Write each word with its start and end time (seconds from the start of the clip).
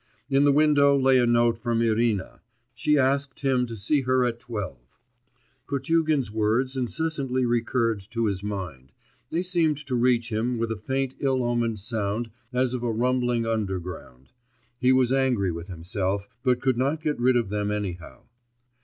In 0.31 0.45
the 0.45 0.51
window 0.51 0.97
lay 0.97 1.19
a 1.19 1.27
note 1.27 1.59
from 1.59 1.79
Irina: 1.83 2.41
she 2.73 2.97
asked 2.97 3.41
him 3.41 3.67
to 3.67 3.75
see 3.75 4.01
her 4.01 4.25
at 4.25 4.39
twelve. 4.39 4.99
Potugin's 5.67 6.31
words 6.31 6.75
incessantly 6.75 7.45
recurred 7.45 8.07
to 8.09 8.25
his 8.25 8.43
mind, 8.43 8.91
they 9.29 9.43
seemed 9.43 9.77
to 9.85 9.93
reach 9.93 10.31
him 10.31 10.57
with 10.57 10.71
a 10.71 10.75
faint 10.87 11.13
ill 11.19 11.43
omened 11.43 11.77
sound 11.77 12.31
as 12.51 12.73
of 12.73 12.81
a 12.81 12.91
rumbling 12.91 13.45
underground. 13.45 14.31
He 14.79 14.91
was 14.91 15.13
angry 15.13 15.51
with 15.51 15.67
himself, 15.67 16.27
but 16.41 16.61
could 16.61 16.79
not 16.79 17.03
get 17.03 17.19
rid 17.19 17.37
of 17.37 17.49
them 17.49 17.69
anyhow. 17.69 18.23